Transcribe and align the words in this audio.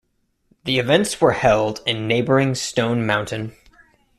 The 0.63 0.79
events 0.79 1.21
were 1.21 1.33
held 1.33 1.81
in 1.85 2.07
neighboring 2.07 2.55
Stone 2.55 3.05
Mountain. 3.05 3.55